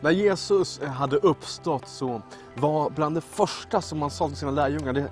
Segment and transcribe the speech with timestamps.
[0.00, 2.22] När Jesus eh, hade uppstått så
[2.54, 5.10] var bland det första som han sa till sina lärjungar, det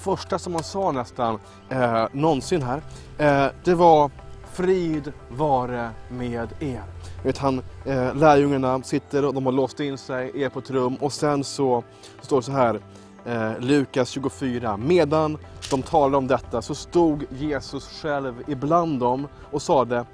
[0.00, 1.38] första som han sa nästan
[1.68, 2.82] eh, någonsin här,
[3.18, 4.10] eh, det var
[4.52, 6.82] frid vare med er.
[7.24, 10.96] Vet, han, eh, lärjungarna sitter och de har låst in sig, är på ett rum
[11.00, 11.84] och sen så
[12.20, 12.80] står det så här,
[13.24, 14.76] eh, Lukas 24.
[14.76, 15.38] Medan
[15.70, 20.04] de talade om detta så stod Jesus själv ibland dem och sade,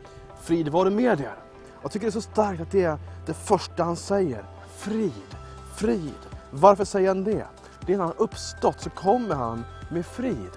[0.42, 1.34] frid vare med er.
[1.82, 4.44] Jag tycker det är så starkt att det är det första han säger.
[4.76, 5.36] Frid,
[5.76, 6.14] frid.
[6.50, 7.46] Varför säger han det?
[7.86, 10.50] Det är när han uppstått så kommer han med frid.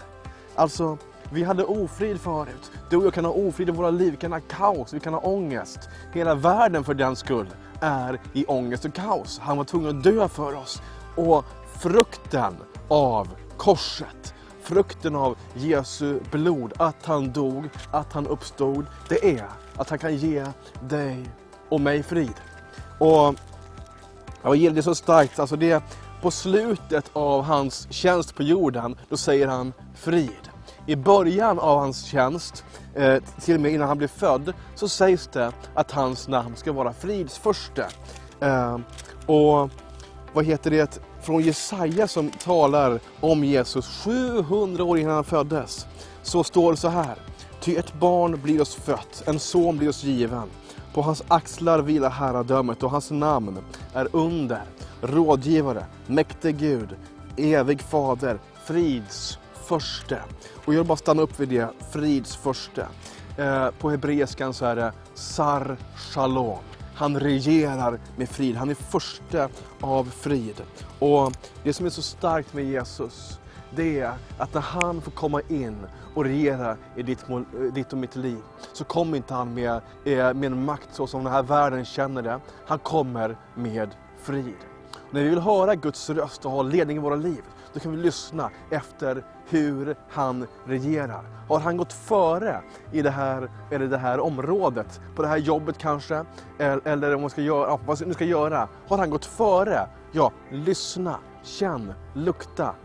[0.55, 0.97] Alltså,
[1.29, 2.71] vi hade ofrid förut.
[2.89, 5.13] Du och jag kan ha ofrid i våra liv, vi kan ha kaos, vi kan
[5.13, 5.79] ha ångest.
[6.13, 7.47] Hela världen för den skull
[7.81, 9.39] är i ångest och kaos.
[9.39, 10.81] Han var tvungen att dö för oss.
[11.15, 11.45] Och
[11.79, 12.55] frukten
[12.87, 14.33] av korset,
[14.65, 20.15] frukten av Jesu blod, att han dog, att han uppstod, det är att han kan
[20.15, 20.45] ge
[20.81, 21.29] dig
[21.69, 22.33] och mig frid.
[22.99, 23.35] Och
[24.43, 25.83] jag gillar det så starkt, alltså det
[26.21, 30.49] på slutet av hans tjänst på jorden, då säger han frid.
[30.85, 35.27] I början av hans tjänst, eh, till och med innan han blev född, så sägs
[35.27, 37.85] det att hans namn ska vara fridsförste.
[38.39, 38.77] Eh,
[39.25, 39.69] och
[40.35, 45.87] vad heter det, från Jesaja som talar om Jesus 700 år innan han föddes,
[46.23, 47.15] så står det så här.
[47.61, 50.49] Ty ett barn blir oss fött, en son blir oss given.
[50.93, 53.57] På hans axlar vilar herradömet och hans namn
[53.93, 54.61] är under,
[55.01, 56.95] rådgivare, mäktig Gud,
[57.37, 60.21] evig fader, frids förste.
[60.65, 62.87] Och jag vill bara stanna upp vid det, frids förste.
[63.37, 66.74] Eh, på hebreiskan så är det sar shalom.
[66.95, 69.49] Han regerar med frid, han är första
[69.81, 70.61] av frid.
[70.99, 73.39] Och det som är så starkt med Jesus,
[73.75, 75.77] det är att när han får komma in
[76.15, 77.39] och regera i ditt, eh,
[77.73, 78.39] ditt och mitt liv,
[78.73, 82.21] så kommer inte han med, eh, med en makt så som den här världen känner
[82.21, 82.39] det.
[82.65, 83.89] Han kommer med
[84.21, 84.55] frid.
[85.15, 87.41] När vi vill höra Guds röst och ha ledning i våra liv,
[87.73, 91.23] då kan vi lyssna efter hur han regerar.
[91.47, 95.77] Har han gått före i det här, eller det här området, på det här jobbet
[95.77, 96.25] kanske,
[96.57, 98.67] eller om man ska göra, vad man ska göra.
[98.87, 99.87] Har han gått före?
[100.11, 102.75] Ja, lyssna, känn, lukta.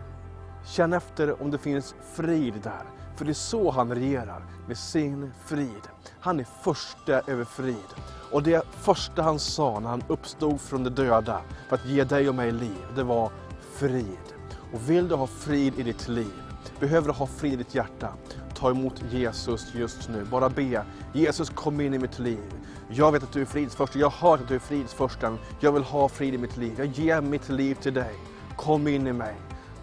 [0.66, 2.84] Känn efter om det finns frid där.
[3.16, 5.88] För det är så han regerar, med sin frid.
[6.21, 7.94] Han är första över frid.
[8.32, 12.28] Och det första han sa när han uppstod från de döda, för att ge dig
[12.28, 13.30] och mig liv, det var
[13.74, 14.34] frid.
[14.72, 16.32] Och vill du ha frid i ditt liv,
[16.80, 18.08] behöver du ha frid i ditt hjärta,
[18.54, 20.24] ta emot Jesus just nu.
[20.24, 22.52] Bara be, Jesus kom in i mitt liv.
[22.88, 25.38] Jag vet att du är fridsförsten, jag har hört att du är fridsförsten.
[25.60, 26.74] Jag vill ha frid i mitt liv.
[26.78, 28.14] Jag ger mitt liv till dig.
[28.56, 29.34] Kom in i mig.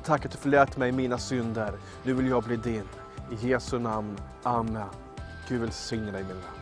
[0.04, 1.74] Tack att du förlät mig mina synder.
[2.04, 2.84] Nu vill jag bli din.
[3.32, 4.18] I Jesu namn.
[4.44, 4.90] Amen.
[5.50, 6.57] Gud välsigne dig min vän.